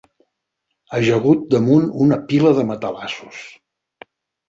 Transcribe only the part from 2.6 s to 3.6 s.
de matalassos